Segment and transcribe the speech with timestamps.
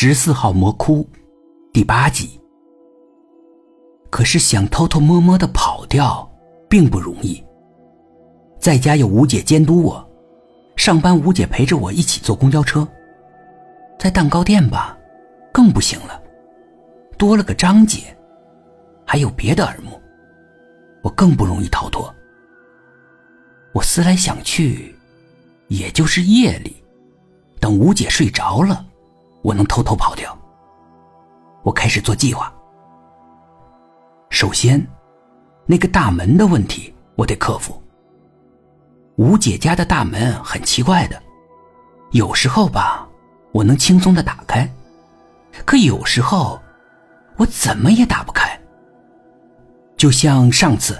[0.00, 1.04] 十四号魔窟
[1.72, 2.40] 第八集。
[4.10, 6.30] 可是想偷偷摸摸的跑掉，
[6.70, 7.44] 并不容易。
[8.60, 10.08] 在家有吴姐监督我，
[10.76, 12.86] 上班吴姐陪着我一起坐公交车。
[13.98, 14.96] 在蛋糕店吧，
[15.52, 16.22] 更不行了，
[17.18, 18.16] 多了个张姐，
[19.04, 20.00] 还有别的耳目，
[21.02, 22.14] 我更不容易逃脱。
[23.72, 24.94] 我思来想去，
[25.66, 26.76] 也就是夜里，
[27.58, 28.84] 等吴姐睡着了。
[29.42, 30.36] 我能偷偷跑掉。
[31.62, 32.52] 我开始做计划。
[34.30, 34.84] 首先，
[35.66, 37.82] 那个大门的问题我得克服。
[39.16, 41.20] 吴姐家的大门很奇怪的，
[42.12, 43.08] 有时候吧，
[43.52, 44.70] 我能轻松的打开，
[45.64, 46.60] 可有时候，
[47.36, 48.48] 我怎么也打不开。
[49.96, 50.96] 就像上次，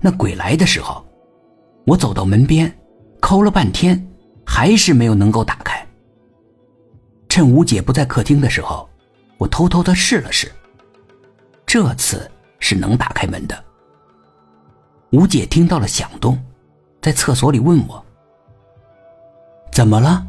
[0.00, 1.04] 那鬼来的时候，
[1.84, 2.72] 我走到门边，
[3.20, 4.06] 抠了半天，
[4.46, 5.75] 还是没有能够打开。
[7.36, 8.88] 趁吴姐不在客厅的时候，
[9.36, 10.50] 我偷偷的试了试。
[11.66, 13.64] 这次是能打开门的。
[15.10, 16.42] 吴姐听到了响动，
[17.02, 18.02] 在厕所里问我
[19.70, 20.26] ：“怎么了？”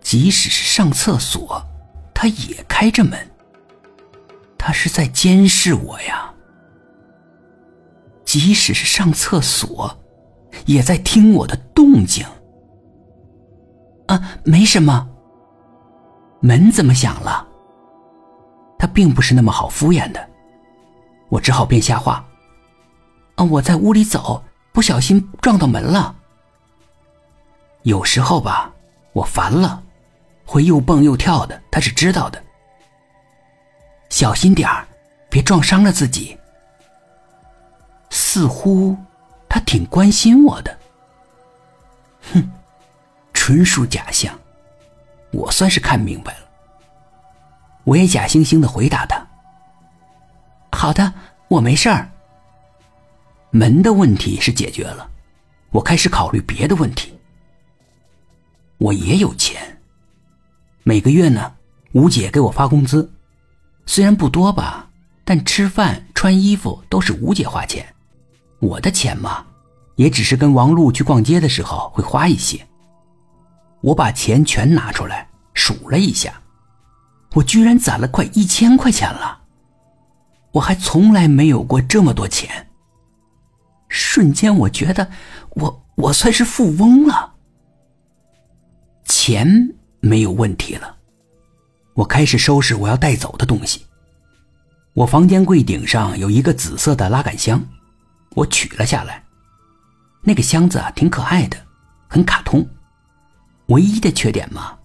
[0.00, 1.60] 即使是上厕所，
[2.14, 3.18] 她也开着门。
[4.56, 6.32] 她是在监视我呀。
[8.24, 9.92] 即使是上厕所，
[10.66, 12.24] 也在听我的动静。
[14.06, 15.14] 啊，没什么。
[16.46, 17.44] 门怎么响了？
[18.78, 20.28] 他并不是那么好敷衍的，
[21.28, 22.24] 我只好编瞎话。
[23.34, 24.40] 啊，我在屋里走，
[24.72, 26.14] 不小心撞到门了。
[27.82, 28.72] 有时候吧，
[29.12, 29.82] 我烦了，
[30.44, 32.40] 会又蹦又跳的，他是知道的。
[34.08, 34.86] 小心点儿，
[35.28, 36.38] 别撞伤了自己。
[38.10, 38.96] 似乎
[39.48, 40.78] 他挺关心我的。
[42.32, 42.52] 哼，
[43.32, 44.32] 纯属假象。
[45.36, 46.48] 我算是看明白了，
[47.84, 49.24] 我也假惺惺的回答他
[50.72, 51.12] ：“好的，
[51.48, 52.10] 我没事儿。”
[53.52, 55.08] 门的问题是解决了，
[55.70, 57.12] 我开始考虑别的问题。
[58.78, 59.78] 我也有钱，
[60.82, 61.54] 每个月呢，
[61.92, 63.10] 吴姐给我发工资，
[63.84, 64.88] 虽然不多吧，
[65.22, 67.86] 但吃饭穿衣服都是吴姐花钱，
[68.58, 69.44] 我的钱嘛，
[69.96, 72.66] 也只是跟王璐去逛街的时候会花一些。
[73.82, 75.25] 我把钱全拿出来
[75.56, 76.42] 数了一下，
[77.32, 79.40] 我居然攒了快一千块钱了。
[80.52, 82.68] 我还从来没有过这么多钱。
[83.88, 85.10] 瞬间，我觉得
[85.50, 87.34] 我我算是富翁了。
[89.04, 90.96] 钱没有问题了，
[91.94, 93.86] 我开始收拾我要带走的东西。
[94.92, 97.62] 我房间柜顶上有一个紫色的拉杆箱，
[98.34, 99.24] 我取了下来。
[100.22, 101.56] 那个箱子啊，挺可爱的，
[102.08, 102.66] 很卡通。
[103.68, 104.76] 唯一的缺点嘛，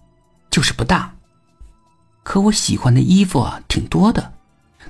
[0.52, 1.12] 就是不大。
[2.22, 4.32] 可我喜欢的衣服啊，挺多的，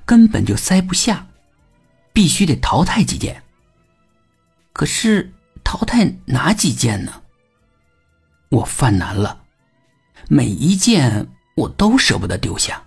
[0.05, 1.27] 根本就塞不下，
[2.13, 3.43] 必须得淘汰几件。
[4.75, 5.33] 可是
[5.65, 7.23] 淘汰哪几件呢？
[8.51, 9.41] 我犯难了，
[10.29, 12.83] 每一件我都舍不得丢下，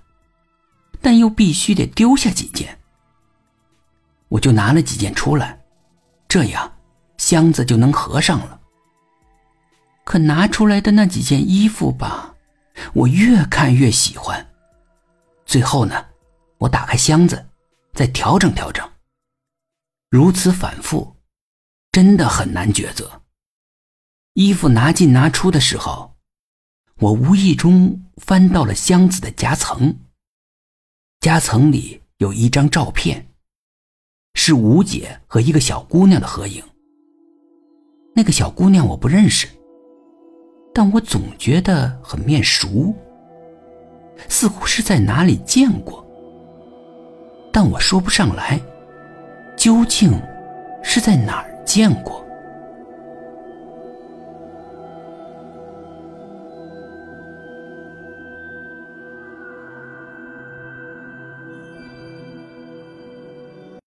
[1.02, 2.78] 但又必须得丢下几件。
[4.28, 5.60] 我就拿了几件出来，
[6.28, 6.72] 这样
[7.18, 8.60] 箱子就能合上了。
[10.04, 12.35] 可拿出来的那几件衣服吧，
[12.94, 14.46] 我越看越喜欢。
[15.46, 16.06] 最后呢，
[16.58, 17.46] 我打开箱子，
[17.94, 18.90] 再调整调整。
[20.10, 21.16] 如此反复，
[21.92, 23.22] 真的很难抉择。
[24.34, 26.16] 衣服拿进拿出的时候，
[27.00, 29.98] 我无意中翻到了箱子的夹层。
[31.20, 33.28] 夹层里有一张照片，
[34.36, 36.64] 是吴姐和一个小姑娘的合影。
[38.14, 39.48] 那个小姑娘我不认识。
[40.78, 42.94] 但我总觉得很面熟，
[44.28, 46.06] 似乎是在哪里见过，
[47.50, 48.60] 但我说不上来，
[49.56, 50.12] 究竟
[50.84, 52.25] 是在哪儿见过。